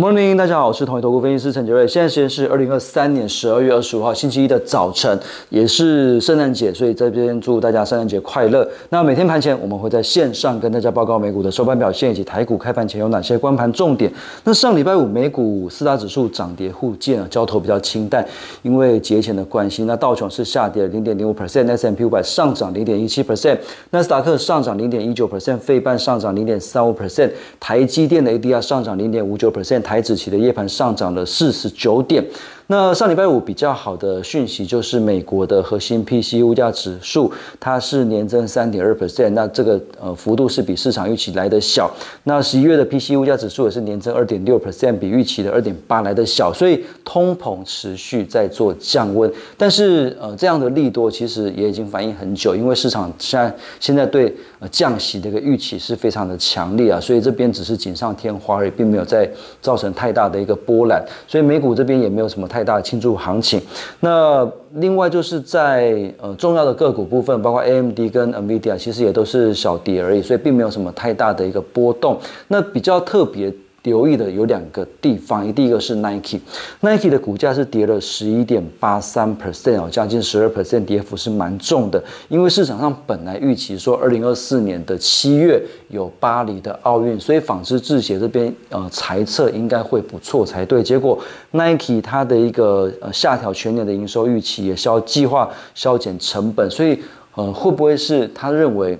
[0.00, 1.86] Good morning，大家好，我是统一投顾分析师陈杰瑞。
[1.86, 8.66] 现在时间是二零二三年十二月二十五号星期一的早晨，也是圣诞节，所以这边祝大家圣诞节快乐。
[8.88, 14.10] 那每天盘前我们会在线上跟大家报告美股的收盘表现以及台股开盘前有哪些关盘重点。
[14.44, 18.26] 那上礼拜五美股四大指数涨跌互见啊，交投比较清淡，
[18.62, 19.84] 因为节前的关系。
[19.84, 23.58] 那道琼是下跌零点零五 percent，S M P 五百上涨零点一七 percent，
[23.90, 29.89] 纳斯达克上涨零点一九 percent，费半上涨零点三五 percent，台积电的 A D R 上涨零点五九 percent。
[29.90, 32.24] 台指期的夜盘上涨了四十九点。
[32.70, 41.90] 那上礼拜五比较好的讯息就是美国的核心 P C 物价指数，它是年增三点二 percent，那这个呃幅度是比市场预期来的小。
[42.22, 49.28] 那十一月的 P C 物价指数也是年增二点六 percent，比预期的二点八来的小，所以通膨持续在做降温。
[49.58, 59.28] 但是呃这样的利多其实也已经反映很久，因为市场现在现在对呃降息的一个预期是非常的强烈啊，所以这边只是锦上添花而已，并没有在
[59.60, 62.59] 造成太大的一个波澜，所以美股这边也没有什么太。
[62.60, 63.58] 太大的庆祝行情。
[64.00, 72.18] 那另外就是在呃重要的个股部分，包括 AMD 跟 NVIDIA，其实也都是小跌而已，所以并没有什么太大的一个波动。
[72.48, 73.50] 那比较特别。
[73.82, 82.02] 留意的有两个地方，第一个是 Nike，Nike 的股价是跌了十一点八三 percent 哦，将近十二 percent 跌幅是蛮重的。
[82.28, 90.82] 因为市场上本来预期说二零二四年的七月有巴黎的奥运，所以纺织制鞋这边呃猜测应该会不错才对。
[90.82, 91.18] 结果
[91.52, 96.98] Nike 它的一个呃下调全年的营收预期，也消计划削减成本，所以
[97.34, 98.98] 呃会不会是他认为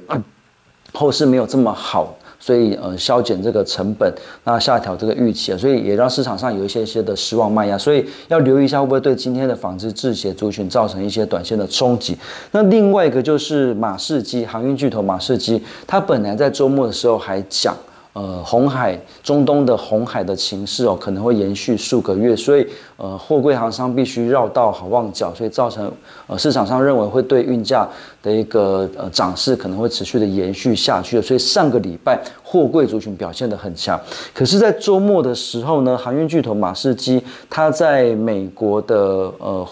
[0.94, 2.16] 后市没有这么好？
[2.41, 4.12] 所以，呃，削减这个成本，
[4.44, 12.16] 那下调这个预期啊，所以也让市场上有一些些的失望卖压，所以要留意一下会不会对今天的纺织制鞋族群造成一些短线的冲击。
[12.52, 17.77] 那另外一个就是马士基航运巨头马士基，它本来在周末的时候还讲。
[18.12, 22.66] 呃，红海、中东的红海的情势哦，可能会延续数个月，所以
[22.97, 25.88] 呃，货柜行商必须绕道好望角，所以造成
[26.26, 27.88] 呃市场上认为会对运价
[28.20, 33.99] 的一个呃涨势可能会持续的延续下去，所以上个礼拜货柜族群表现的很强，
[34.34, 38.97] 可是，在周末的时候呢，航运巨头马士基，它在美国的
[39.38, 39.65] 呃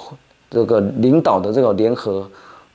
[0.48, 2.24] 这个领导的这个联合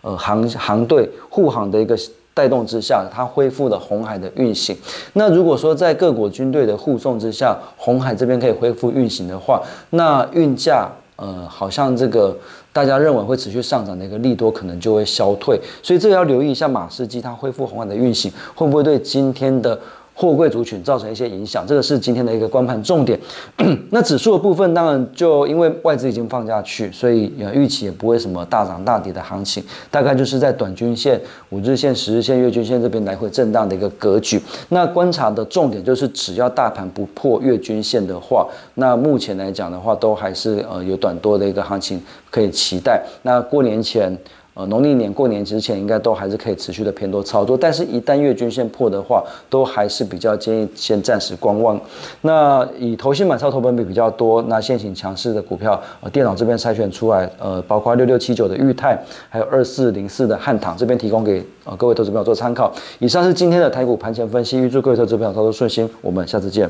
[0.02, 1.97] 呃航航队护航的一个。
[2.33, 4.75] 带动之下，它恢复了红海的运行。
[5.13, 9.61] 那如果说在各国军队的护送之下，红海这边可以恢复运行的话，
[9.91, 12.35] 那运价呃，好像这个
[12.72, 15.59] 大家认为会持续上涨的一个利多可能就会消退。
[15.81, 19.79] 所以这个要留意一下马士基它恢复红海的运行，会不会对今天的。
[20.16, 23.19] 货柜族群造成一些影响，这个是今天的一个观盘重点。
[23.90, 31.19] 那指数的部分，当然就因为外资已经放下去，所以预期也不会什么大涨大跌的行情，大概就是在短均线、
[31.50, 34.40] 五日线、十日线、月均线这边来回震荡的一个格局。
[34.69, 43.03] 那观察的重点就是，只要大盘不破月均线的话，那目前来讲的话，都还是呃有短多的一个行情可以期待。
[43.23, 44.16] 那过年前。
[44.56, 51.80] 呃，农历年过年之前，应该都还是可以持续的偏多操作，但是，一旦月均线破的话，都还是比较建议先暂时观望。
[52.22, 58.96] 那以投信买超投本比比较多，那现行强势的股票，呃，电脑这边筛选出来，呃，包括六六七九的裕泰，
[59.28, 62.72] 还有二四零四的汉唐，这边提供给呃各位投资朋友做参考。
[63.00, 66.70] 以上是今天的台股盘前分析，预祝各位投资朋友操作顺心，我们下次见。